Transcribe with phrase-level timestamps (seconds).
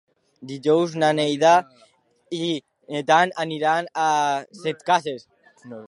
[0.51, 1.51] Dijous na Neida
[2.39, 4.09] i en Dan aniran a
[4.65, 5.33] Setcases.